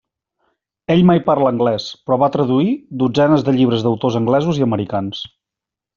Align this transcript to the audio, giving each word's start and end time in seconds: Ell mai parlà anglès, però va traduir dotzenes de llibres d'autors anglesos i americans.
Ell 0.93 1.03
mai 1.09 1.21
parlà 1.27 1.51
anglès, 1.55 1.85
però 2.07 2.19
va 2.25 2.31
traduir 2.37 2.73
dotzenes 3.03 3.45
de 3.51 3.57
llibres 3.59 3.85
d'autors 3.89 4.19
anglesos 4.21 4.63
i 4.63 4.67
americans. 4.71 5.23